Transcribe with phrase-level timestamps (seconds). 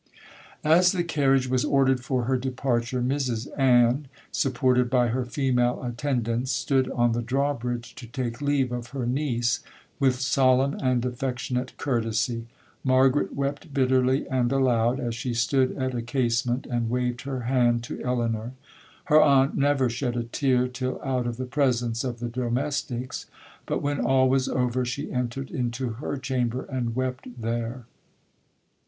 [0.63, 6.49] 'As the carriage was ordered for her departure, Mrs Ann, supported by her female attendants,
[6.49, 9.59] stood on the draw bridge to take leave of her niece,
[9.99, 12.47] with solemn and affectionate courtesy.
[12.83, 17.83] Margaret wept bitterly, and aloud, as she stood at a casement, and waved her hand
[17.83, 18.53] to Elinor.
[19.03, 23.99] Her aunt never shed a tear, till out of the presence of the domestics,—but when
[23.99, 27.85] all was over,—'she entered into her chamber, and wept there.'